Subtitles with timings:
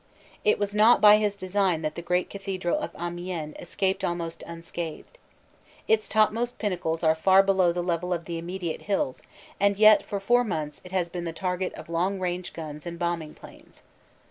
[0.43, 5.19] It was not by his design that the great cathedral of Amiens escaped almost unscathed.
[5.87, 9.21] Its topmost pinnacles are far below the level of the immediate hills
[9.59, 12.97] and yet for four months it has been the target of long range guns and
[12.97, 13.83] bombing planes.